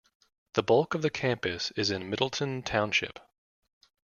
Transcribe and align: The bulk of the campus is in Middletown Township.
The 0.53 0.63
bulk 0.63 0.95
of 0.95 1.03
the 1.03 1.11
campus 1.11 1.69
is 1.75 1.91
in 1.91 2.09
Middletown 2.09 2.63
Township. 2.63 3.19